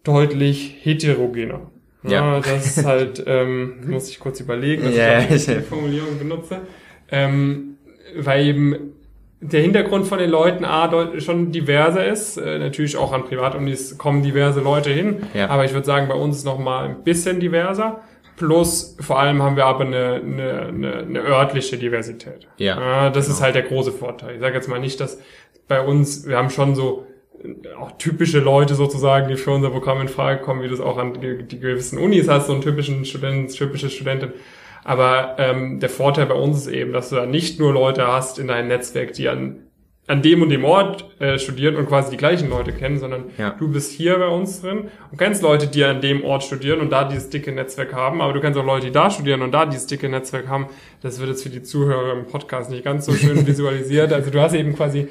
[0.03, 1.71] deutlich heterogener.
[2.03, 2.11] Ja.
[2.11, 5.35] ja das ist halt, ähm, muss ich kurz überlegen, dass yeah.
[5.35, 6.61] ich die Formulierung benutze.
[7.11, 7.77] Ähm,
[8.17, 8.93] weil eben
[9.51, 12.39] der Hintergrund von den Leuten A schon diverser ist.
[12.39, 15.25] Äh, natürlich auch an Privatunis kommen diverse Leute hin.
[15.35, 15.49] Ja.
[15.51, 18.01] Aber ich würde sagen, bei uns ist noch mal ein bisschen diverser.
[18.37, 22.49] Plus vor allem haben wir aber eine, eine, eine, eine örtliche Diversität.
[22.57, 23.09] Ja.
[23.09, 23.37] Äh, das genau.
[23.37, 24.37] ist halt der große Vorteil.
[24.37, 25.21] Ich sage jetzt mal nicht, dass
[25.69, 27.07] bei uns, wir haben schon so
[27.79, 30.97] auch typische Leute sozusagen, die für unser Programm in Frage kommen, wie du es auch
[30.97, 34.33] an die, die gewissen Unis hast, so einen typischen Studenten, typische Studentin.
[34.85, 38.39] Aber ähm, der Vorteil bei uns ist eben, dass du da nicht nur Leute hast
[38.39, 39.65] in deinem Netzwerk, die an
[40.07, 43.51] an dem und dem Ort äh, studieren und quasi die gleichen Leute kennen, sondern ja.
[43.51, 46.91] du bist hier bei uns drin und kennst Leute, die an dem Ort studieren und
[46.91, 49.65] da dieses dicke Netzwerk haben, aber du kennst auch Leute, die da studieren und da
[49.65, 50.67] dieses dicke Netzwerk haben.
[51.01, 54.13] Das wird jetzt für die Zuhörer im Podcast nicht ganz so schön visualisiert.
[54.13, 55.09] Also du hast eben quasi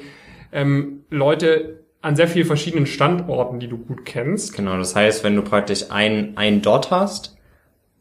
[0.52, 4.54] ähm, Leute an sehr vielen verschiedenen Standorten, die du gut kennst.
[4.54, 7.33] Genau, das heißt, wenn du praktisch ein, ein Dot hast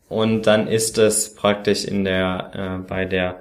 [0.10, 3.40] und dann ist es praktisch in der, äh, bei der,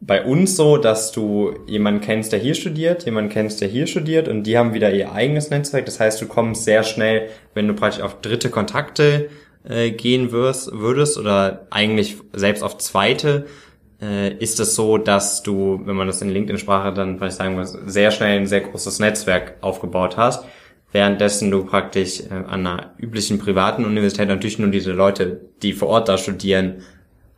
[0.00, 4.28] bei uns so, dass du jemanden kennst, der hier studiert, jemanden kennst, der hier studiert
[4.28, 5.86] und die haben wieder ihr eigenes Netzwerk.
[5.86, 9.28] Das heißt, du kommst sehr schnell, wenn du praktisch auf dritte Kontakte
[9.68, 13.46] äh, gehen wirst, würdest oder eigentlich selbst auf zweite,
[14.00, 17.76] äh, ist es so, dass du, wenn man das in LinkedIn-Sprache dann vielleicht sagen muss,
[17.86, 20.44] sehr schnell ein sehr großes Netzwerk aufgebaut hast,
[20.92, 25.88] währenddessen du praktisch äh, an einer üblichen privaten Universität natürlich nur diese Leute, die vor
[25.88, 26.82] Ort da studieren,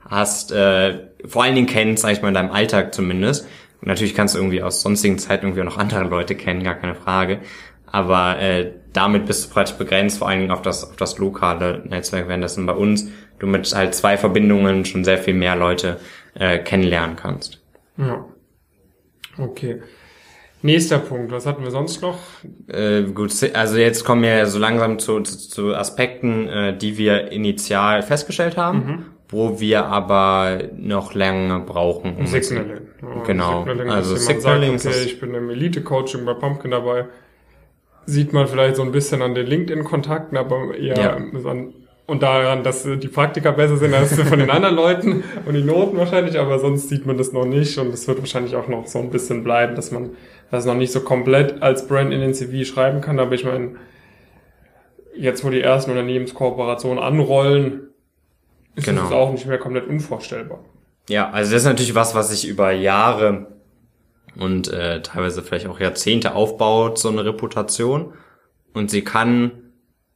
[0.09, 3.47] hast, äh, vor allen Dingen kennst, sag ich mal, in deinem Alltag zumindest.
[3.81, 6.75] Und natürlich kannst du irgendwie aus sonstigen Zeiten irgendwie auch noch andere Leute kennen, gar
[6.75, 7.41] keine Frage.
[7.87, 11.83] Aber äh, damit bist du praktisch begrenzt, vor allen Dingen auf das, auf das lokale
[11.87, 13.09] Netzwerk, währenddessen bei uns
[13.41, 15.99] du mit halt zwei Verbindungen schon sehr viel mehr Leute
[16.35, 17.61] äh, kennenlernen kannst.
[17.97, 18.25] Ja.
[19.39, 19.83] Okay.
[20.63, 22.19] Nächster Punkt, was hatten wir sonst noch?
[22.69, 27.33] Äh, gut, also jetzt kommen wir so langsam zu, zu, zu Aspekten, äh, die wir
[27.33, 29.07] initial festgestellt haben, mhm.
[29.31, 32.17] wo wir aber noch länger brauchen.
[32.17, 32.89] Um Signaling.
[33.01, 33.65] Ja, genau.
[33.65, 37.07] Signaling, also Signaling sagt, okay, ich bin im Elite-Coaching bei Pumpkin dabei.
[38.05, 41.17] Sieht man vielleicht so ein bisschen an den LinkedIn-Kontakten, aber eher ja.
[41.17, 41.73] an
[42.11, 45.97] und daran, dass die Praktika besser sind als von den anderen Leuten und die Noten
[45.97, 48.99] wahrscheinlich, aber sonst sieht man das noch nicht und es wird wahrscheinlich auch noch so
[48.99, 50.11] ein bisschen bleiben, dass man
[50.51, 53.77] das noch nicht so komplett als Brand in den CV schreiben kann, aber ich meine,
[55.15, 57.91] jetzt wo die ersten Unternehmenskooperationen anrollen,
[58.75, 59.03] ist genau.
[59.03, 60.65] das auch nicht mehr komplett unvorstellbar.
[61.09, 63.47] Ja, also das ist natürlich was, was sich über Jahre
[64.37, 68.15] und äh, teilweise vielleicht auch Jahrzehnte aufbaut, so eine Reputation.
[68.73, 69.70] Und sie kann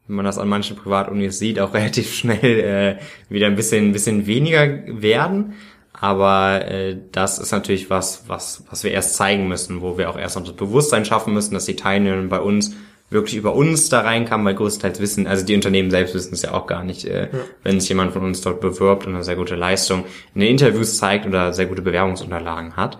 [0.06, 3.92] wenn man das an manchen Privatunis sieht, auch relativ schnell äh, wieder ein bisschen, ein
[3.92, 5.54] bisschen weniger werden.
[5.92, 10.18] Aber äh, das ist natürlich was, was, was wir erst zeigen müssen, wo wir auch
[10.18, 12.74] erst noch das Bewusstsein schaffen müssen, dass die Teilnehmer bei uns
[13.10, 16.52] wirklich über uns da reinkamen, weil größtenteils wissen, also die Unternehmen selbst wissen es ja
[16.52, 17.38] auch gar nicht, äh, ja.
[17.62, 20.96] wenn sich jemand von uns dort bewirbt und eine sehr gute Leistung in den Interviews
[20.96, 22.98] zeigt oder sehr gute Bewerbungsunterlagen hat.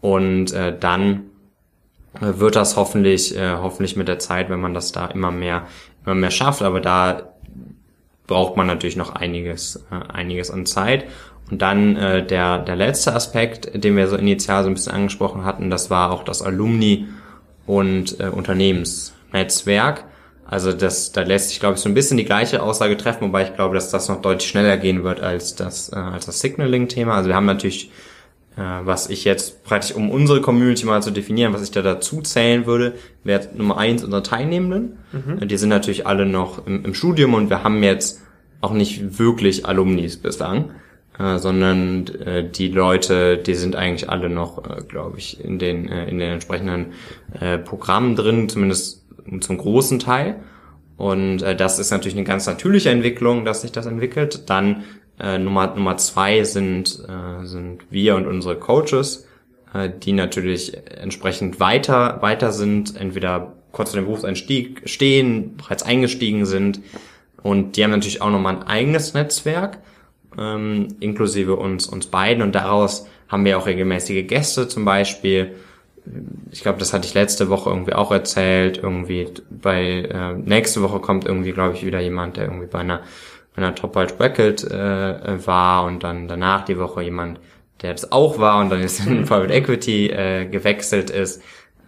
[0.00, 1.30] Und äh, dann
[2.20, 5.66] wird das hoffentlich, äh, hoffentlich mit der Zeit, wenn man das da immer mehr
[6.04, 7.34] immer mehr schafft, aber da
[8.26, 11.04] braucht man natürlich noch einiges, äh, einiges an Zeit.
[11.50, 15.44] Und dann äh, der, der letzte Aspekt, den wir so initial so ein bisschen angesprochen
[15.44, 17.06] hatten, das war auch das Alumni-
[17.66, 20.04] und äh, Unternehmensnetzwerk.
[20.46, 23.44] Also das, da lässt sich, glaube ich, so ein bisschen die gleiche Aussage treffen, wobei
[23.44, 27.14] ich glaube, dass das noch deutlich schneller gehen wird als das, äh, als das Signaling-Thema.
[27.14, 27.90] Also wir haben natürlich
[28.56, 32.66] was ich jetzt praktisch, um unsere Community mal zu definieren, was ich da dazu zählen
[32.66, 34.98] würde, wäre Nummer eins unsere Teilnehmenden.
[35.12, 35.42] Mhm.
[35.42, 38.22] Äh, die sind natürlich alle noch im, im, Studium und wir haben jetzt
[38.60, 40.70] auch nicht wirklich Alumnis bislang,
[41.18, 45.88] äh, sondern äh, die Leute, die sind eigentlich alle noch, äh, glaube ich, in den,
[45.88, 46.92] äh, in den entsprechenden
[47.38, 49.04] äh, Programmen drin, zumindest
[49.40, 50.36] zum großen Teil.
[50.96, 54.48] Und äh, das ist natürlich eine ganz natürliche Entwicklung, dass sich das entwickelt.
[54.48, 54.84] Dann
[55.18, 59.26] äh, Nummer, Nummer zwei sind, äh, sind wir und unsere Coaches,
[59.72, 66.46] äh, die natürlich entsprechend weiter, weiter sind, entweder kurz vor dem Berufseinstieg stehen, bereits eingestiegen
[66.46, 66.80] sind.
[67.42, 69.78] Und die haben natürlich auch nochmal ein eigenes Netzwerk,
[70.38, 72.42] ähm, inklusive uns, uns beiden.
[72.42, 75.52] Und daraus haben wir auch regelmäßige Gäste zum Beispiel.
[76.50, 78.78] Ich glaube, das hatte ich letzte Woche irgendwie auch erzählt.
[78.78, 83.02] Irgendwie bei äh, nächste Woche kommt irgendwie, glaube ich, wieder jemand, der irgendwie bei einer,
[83.56, 87.40] einer Top Bulge Bracket äh, war und dann danach die Woche jemand,
[87.82, 91.42] der das auch war und dann jetzt in Private Equity äh, gewechselt ist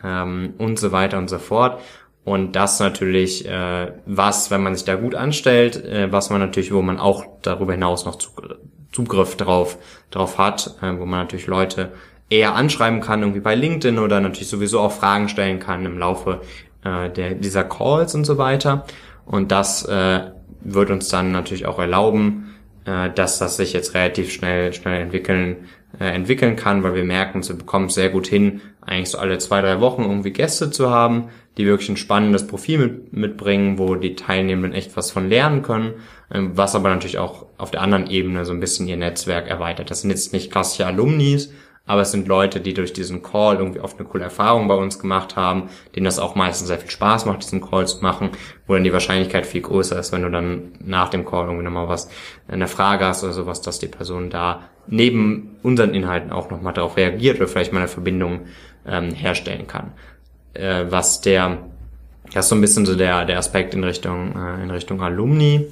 [0.05, 1.81] ähm, und so weiter und so fort.
[2.25, 6.73] Und das natürlich äh, was, wenn man sich da gut anstellt, äh, was man natürlich,
[6.73, 8.19] wo man auch darüber hinaus noch
[8.93, 9.79] Zugriff drauf,
[10.11, 11.93] drauf hat, äh, wo man natürlich Leute
[12.29, 16.41] eher anschreiben kann, irgendwie bei LinkedIn oder natürlich sowieso auch Fragen stellen kann im Laufe
[16.85, 18.85] äh, der, dieser Calls und so weiter.
[19.25, 24.33] Und das äh, wird uns dann natürlich auch erlauben, äh, dass das sich jetzt relativ
[24.33, 25.57] schnell, schnell entwickeln,
[25.99, 29.39] äh, entwickeln kann, weil wir merken, wir bekommen es sehr gut hin, eigentlich so alle
[29.39, 33.95] zwei, drei Wochen irgendwie Gäste zu haben, die wirklich ein spannendes Profil mit, mitbringen, wo
[33.95, 35.95] die Teilnehmenden echt was von lernen können,
[36.33, 39.91] ähm, was aber natürlich auch auf der anderen Ebene so ein bisschen ihr Netzwerk erweitert.
[39.91, 41.53] Das sind jetzt nicht klassische Alumnis,
[41.87, 44.99] aber es sind Leute, die durch diesen Call irgendwie oft eine coole Erfahrung bei uns
[44.99, 48.31] gemacht haben, denen das auch meistens sehr viel Spaß macht, diesen Call zu machen,
[48.67, 51.89] wo dann die Wahrscheinlichkeit viel größer ist, wenn du dann nach dem Call irgendwie nochmal
[51.89, 52.11] was,
[52.49, 56.97] eine Frage hast oder sowas, dass die Person da neben unseren Inhalten auch nochmal darauf
[56.97, 58.41] reagiert oder vielleicht mal eine Verbindung
[58.87, 59.93] ähm, herstellen kann.
[60.55, 61.59] Äh, was der,
[62.33, 65.69] das ist so ein bisschen so der, der Aspekt in Richtung, äh, in Richtung Alumni,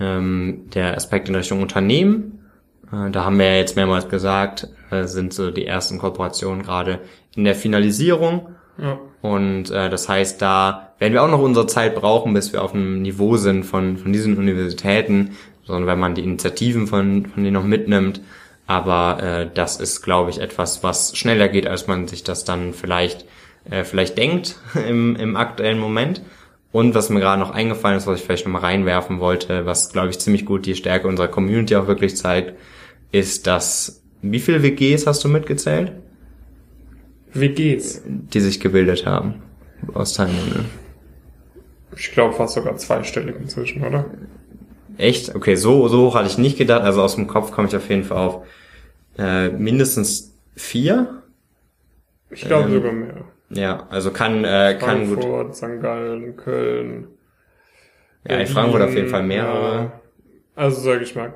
[0.00, 2.35] ähm, der Aspekt in Richtung Unternehmen,
[2.90, 7.00] da haben wir ja jetzt mehrmals gesagt, äh, sind so die ersten Kooperationen gerade
[7.34, 8.48] in der Finalisierung.
[8.78, 8.98] Ja.
[9.22, 12.74] Und äh, das heißt, da werden wir auch noch unsere Zeit brauchen, bis wir auf
[12.74, 17.54] einem Niveau sind von, von diesen Universitäten, sondern wenn man die Initiativen von, von denen
[17.54, 18.20] noch mitnimmt.
[18.66, 22.72] Aber äh, das ist, glaube ich, etwas, was schneller geht, als man sich das dann
[22.72, 23.24] vielleicht,
[23.70, 24.56] äh, vielleicht denkt
[24.88, 26.22] im, im aktuellen Moment.
[26.72, 30.10] Und was mir gerade noch eingefallen ist, was ich vielleicht nochmal reinwerfen wollte, was, glaube
[30.10, 32.54] ich, ziemlich gut die Stärke unserer Community auch wirklich zeigt,
[33.12, 35.92] ist, dass wie viele WGs hast du mitgezählt?
[37.32, 38.02] WGs?
[38.06, 39.42] Die sich gebildet haben
[39.94, 40.66] aus Teilnehmenden.
[41.96, 44.06] Ich glaube fast sogar zweistellig inzwischen, oder?
[44.98, 45.34] Echt?
[45.34, 46.82] Okay, so, so hoch hatte ich nicht gedacht.
[46.82, 48.46] Also aus dem Kopf komme ich auf jeden Fall auf
[49.18, 51.22] äh, mindestens vier.
[52.30, 53.24] Ich glaube ähm, sogar mehr.
[53.50, 55.22] Ja, also kann, äh, kann gut.
[55.22, 55.80] Frankfurt, St.
[55.80, 57.08] Gallen, Köln.
[58.28, 59.74] Ja, in Frankfurt auf jeden Fall mehrere.
[59.74, 60.00] Ja,
[60.56, 61.34] also sage ich mal,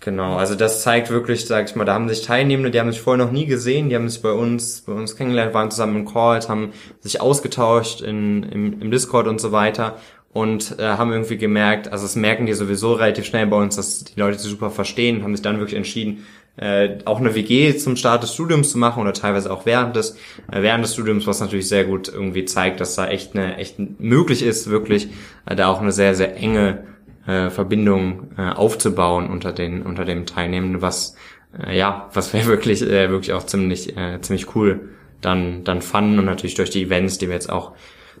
[0.00, 3.00] Genau, also das zeigt wirklich, sag ich mal, da haben sich Teilnehmende, die haben sich
[3.00, 6.04] vorher noch nie gesehen, die haben sich bei uns, bei uns kennengelernt, waren zusammen in
[6.04, 9.96] Calls, haben sich ausgetauscht in, im, im Discord und so weiter
[10.34, 14.04] und äh, haben irgendwie gemerkt, also das merken die sowieso relativ schnell bei uns, dass
[14.04, 16.26] die Leute sich super verstehen, haben sich dann wirklich entschieden,
[16.56, 20.16] äh, auch eine WG zum Start des Studiums zu machen oder teilweise auch während des
[20.52, 23.78] äh, während des Studiums, was natürlich sehr gut irgendwie zeigt, dass da echt eine echt
[23.78, 25.08] möglich ist, wirklich
[25.46, 26.84] äh, da auch eine sehr sehr enge
[27.26, 31.16] äh, Verbindung äh, aufzubauen unter den unter dem Teilnehmenden, was
[31.66, 36.18] äh, ja, was wir wirklich äh, wirklich auch ziemlich äh, ziemlich cool dann dann fanden
[36.18, 37.72] und natürlich durch die Events, die wir jetzt auch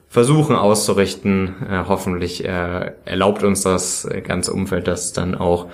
[0.08, 5.68] versuchen auszurichten, äh, hoffentlich äh, erlaubt uns das ganze Umfeld das dann auch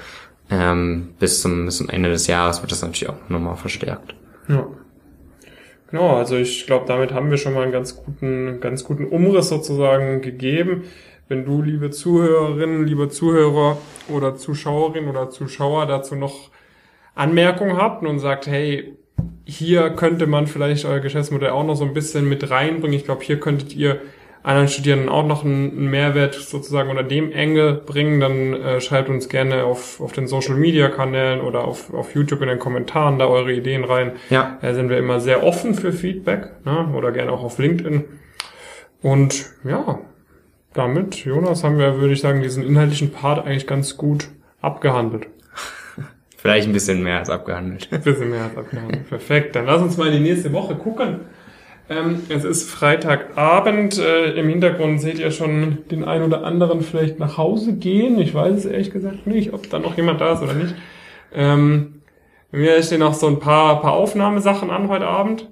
[0.51, 4.15] ähm, bis zum bis zum Ende des Jahres wird das natürlich auch nochmal verstärkt.
[4.49, 4.67] Ja.
[5.91, 9.49] Genau, also ich glaube, damit haben wir schon mal einen ganz guten, ganz guten Umriss
[9.49, 10.85] sozusagen gegeben.
[11.31, 16.51] Wenn du, liebe Zuhörerinnen, liebe Zuhörer oder Zuschauerinnen oder Zuschauer dazu noch
[17.15, 18.97] Anmerkungen habt und sagt, hey,
[19.45, 22.97] hier könnte man vielleicht euer Geschäftsmodell auch noch so ein bisschen mit reinbringen.
[22.97, 24.01] Ich glaube, hier könntet ihr
[24.43, 29.29] anderen Studierenden auch noch einen Mehrwert sozusagen unter dem Engel bringen, dann äh, schreibt uns
[29.29, 33.29] gerne auf, auf den Social Media Kanälen oder auf, auf YouTube in den Kommentaren da
[33.29, 34.15] eure Ideen rein.
[34.31, 34.59] Ja.
[34.63, 36.93] Da sind wir immer sehr offen für Feedback ne?
[36.93, 38.03] oder gerne auch auf LinkedIn.
[39.01, 40.01] Und ja,
[40.75, 44.29] damit, Jonas, haben wir, würde ich sagen, diesen inhaltlichen Part eigentlich ganz gut
[44.61, 45.27] abgehandelt.
[46.37, 47.89] Vielleicht ein bisschen mehr als abgehandelt.
[47.91, 49.07] Ein bisschen mehr als abgehandelt.
[49.09, 49.57] Perfekt.
[49.57, 51.21] Dann lass uns mal in die nächste Woche gucken.
[51.89, 53.99] Ähm, es ist Freitagabend.
[53.99, 58.19] Äh, Im Hintergrund seht ihr schon den einen oder anderen vielleicht nach Hause gehen.
[58.21, 60.75] Ich weiß es ehrlich gesagt nicht, ob da noch jemand da ist oder nicht.
[61.35, 62.03] Ähm,
[62.53, 65.49] mir stehen noch so ein paar, paar Aufnahmesachen an heute Abend.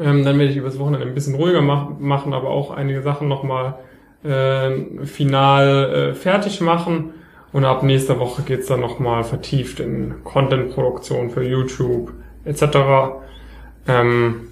[0.00, 3.28] Ähm, dann werde ich übers Wochenende ein bisschen ruhiger mach machen, aber auch einige Sachen
[3.28, 3.78] nochmal
[4.24, 7.14] äh, final äh, fertig machen.
[7.52, 12.12] Und ab nächster Woche geht's dann nochmal vertieft in Content-Produktion für YouTube
[12.44, 12.62] etc.
[13.86, 14.48] Ähm,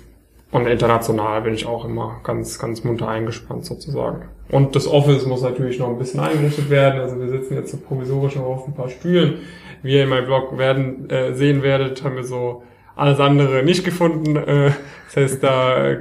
[0.52, 4.28] und international bin ich auch immer ganz, ganz munter eingespannt sozusagen.
[4.50, 7.00] Und das Office muss natürlich noch ein bisschen eingerichtet werden.
[7.00, 9.38] Also wir sitzen jetzt so provisorisch noch auf ein paar Stühlen.
[9.82, 12.62] Wie ihr in meinem Blog werden äh, sehen werdet, haben wir so
[12.94, 14.36] alles andere nicht gefunden.
[14.36, 14.72] Äh,
[15.06, 15.98] das heißt, da äh,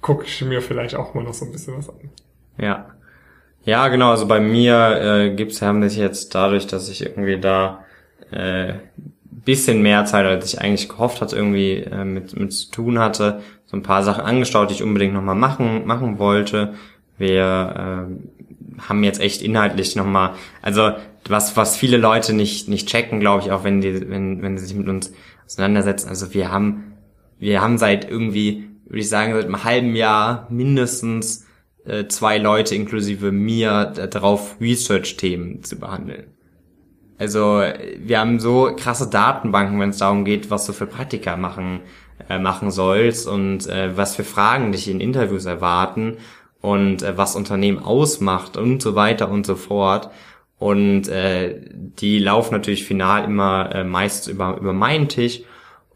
[0.00, 1.96] gucke ich mir vielleicht auch mal noch so ein bisschen was an.
[2.58, 2.86] Ja.
[3.64, 4.10] Ja, genau.
[4.10, 7.84] Also bei mir äh, gibt's haben sich jetzt dadurch, dass ich irgendwie da
[8.30, 8.74] äh,
[9.44, 13.40] bisschen mehr Zeit, als ich eigentlich gehofft hatte, irgendwie äh, mit, mit zu tun hatte,
[13.66, 16.74] so ein paar Sachen angestaut, die ich unbedingt nochmal machen, machen wollte.
[17.18, 20.92] Wir äh, haben jetzt echt inhaltlich nochmal, also
[21.28, 24.66] was, was viele Leute nicht, nicht checken, glaube ich, auch wenn die, wenn, wenn sie
[24.66, 25.12] sich mit uns
[25.46, 26.08] auseinandersetzen.
[26.08, 26.94] Also wir haben,
[27.38, 31.46] wir haben seit irgendwie, würde ich sagen, seit einem halben Jahr mindestens
[31.84, 36.26] äh, zwei Leute inklusive mir darauf Research-Themen zu behandeln.
[37.18, 37.62] Also
[37.98, 41.80] wir haben so krasse Datenbanken, wenn es darum geht, was du für Praktika machen
[42.28, 46.18] äh, machen sollst und äh, was für Fragen dich in Interviews erwarten
[46.60, 50.10] und äh, was Unternehmen ausmacht und so weiter und so fort.
[50.58, 55.42] Und äh, die laufen natürlich final immer äh, meist über, über meinen Tisch.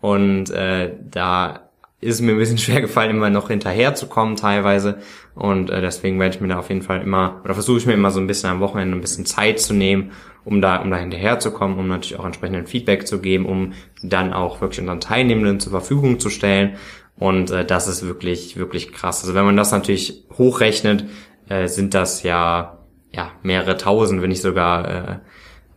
[0.00, 1.65] Und äh, da
[2.06, 4.98] ist mir ein bisschen schwer gefallen, immer noch hinterherzukommen teilweise.
[5.34, 7.94] Und äh, deswegen werde ich mir da auf jeden Fall immer, oder versuche ich mir
[7.94, 10.12] immer so ein bisschen am Wochenende ein bisschen Zeit zu nehmen,
[10.44, 14.60] um da, um da hinterherzukommen, um natürlich auch entsprechenden Feedback zu geben, um dann auch
[14.60, 16.76] wirklich unseren Teilnehmenden zur Verfügung zu stellen.
[17.18, 19.22] Und äh, das ist wirklich, wirklich krass.
[19.22, 21.04] Also wenn man das natürlich hochrechnet,
[21.48, 22.78] äh, sind das ja,
[23.10, 25.20] ja mehrere tausend, wenn nicht sogar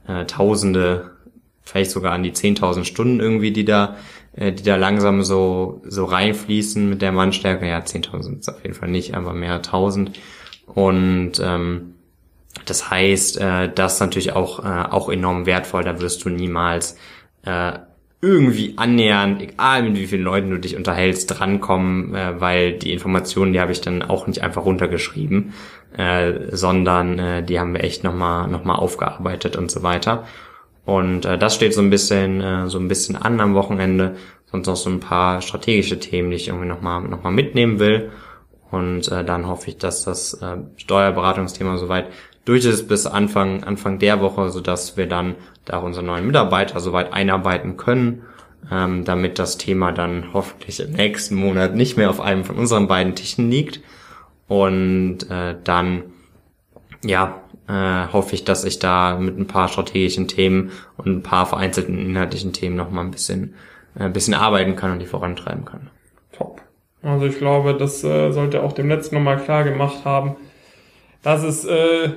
[0.07, 1.11] äh, äh, Tausende,
[1.63, 3.95] vielleicht sogar an die zehntausend Stunden irgendwie, die da
[4.39, 7.67] äh, die da langsam so, so reinfließen mit der Mannstärke.
[7.67, 10.11] Ja, 10.000 sind es auf jeden Fall nicht, aber mehr 1.000.
[10.65, 11.95] Und ähm,
[12.65, 15.83] das heißt, äh, das ist natürlich auch, äh, auch enorm wertvoll.
[15.83, 16.97] Da wirst du niemals
[17.43, 17.73] äh,
[18.21, 23.53] irgendwie annähernd, egal mit wie vielen Leuten du dich unterhältst, drankommen, äh, weil die Informationen,
[23.53, 25.53] die habe ich dann auch nicht einfach runtergeschrieben,
[25.97, 30.25] äh, sondern äh, die haben wir echt nochmal noch mal aufgearbeitet und so weiter.
[30.89, 34.15] Und äh, das steht so ein bisschen, äh, so ein bisschen an am Wochenende.
[34.47, 38.09] Sonst noch so ein paar strategische Themen, die ich irgendwie nochmal noch mal mitnehmen will.
[38.71, 42.07] Und äh, dann hoffe ich, dass das äh, Steuerberatungsthema soweit
[42.43, 47.13] durch ist bis Anfang, Anfang der Woche, sodass wir dann da unsere neuen Mitarbeiter soweit
[47.13, 48.23] einarbeiten können,
[48.71, 52.87] ähm, damit das Thema dann hoffentlich im nächsten Monat nicht mehr auf einem von unseren
[52.87, 53.79] beiden Tischen liegt.
[54.47, 56.05] Und äh, dann,
[57.05, 61.45] ja, äh, hoffe ich, dass ich da mit ein paar strategischen Themen und ein paar
[61.45, 63.53] vereinzelten inhaltlichen Themen noch mal ein bisschen,
[63.95, 65.89] äh, ein bisschen arbeiten kann und die vorantreiben kann.
[66.31, 66.61] Top.
[67.03, 70.35] Also ich glaube, das äh, sollte auch dem Letzten nochmal klar gemacht haben,
[71.21, 72.09] dass es äh,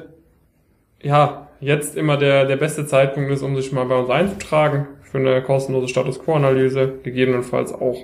[1.03, 5.19] ja jetzt immer der, der beste Zeitpunkt ist, um sich mal bei uns einzutragen für
[5.19, 7.99] eine kostenlose Status Quo-Analyse, gegebenenfalls auch,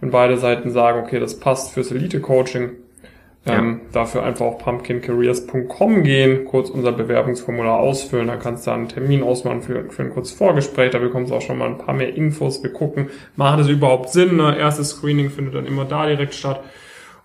[0.00, 2.70] wenn beide Seiten sagen, okay, das passt fürs Elite-Coaching,
[3.46, 3.58] ja.
[3.58, 9.22] Ähm, dafür einfach auf pumpkincareers.com gehen, kurz unser Bewerbungsformular ausfüllen, da kannst du einen Termin
[9.22, 12.14] ausmachen für, für ein kurzes Vorgespräch, da bekommst du auch schon mal ein paar mehr
[12.14, 12.62] Infos.
[12.62, 14.36] Wir gucken, macht es überhaupt Sinn?
[14.36, 14.56] Ne?
[14.58, 16.62] Erstes Screening findet dann immer da direkt statt.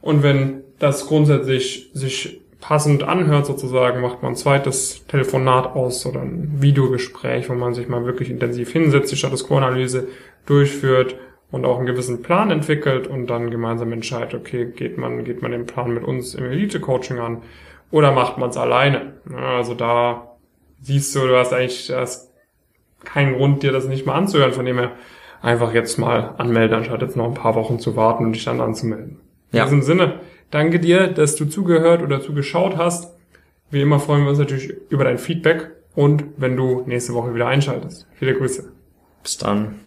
[0.01, 6.21] Und wenn das grundsätzlich sich passend anhört sozusagen, macht man ein zweites Telefonat aus oder
[6.21, 10.09] ein Videogespräch, wo man sich mal wirklich intensiv hinsetzt, die Status Quo-Analyse
[10.45, 11.15] durchführt,
[11.51, 15.51] und auch einen gewissen Plan entwickelt und dann gemeinsam entscheidet, okay, geht man, geht man
[15.51, 17.41] den Plan mit uns im Elite-Coaching an
[17.91, 19.13] oder macht man es alleine.
[19.35, 20.35] Also da
[20.81, 22.31] siehst du, du hast eigentlich hast
[23.03, 24.91] keinen Grund, dir das nicht mal anzuhören, von dem her
[25.41, 28.61] einfach jetzt mal anmelden, anstatt jetzt noch ein paar Wochen zu warten und dich dann
[28.61, 29.19] anzumelden.
[29.51, 29.63] Ja.
[29.63, 30.19] In diesem Sinne,
[30.51, 33.15] danke dir, dass du zugehört oder zugeschaut hast.
[33.71, 37.47] Wie immer freuen wir uns natürlich über dein Feedback und wenn du nächste Woche wieder
[37.47, 38.07] einschaltest.
[38.15, 38.71] Viele Grüße.
[39.23, 39.75] Bis dann.